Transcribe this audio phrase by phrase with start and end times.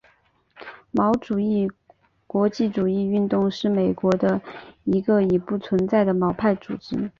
[0.89, 1.69] 毛主义
[2.25, 4.41] 国际主义运动是美国的
[4.83, 7.07] 一个已不存在的毛派组织。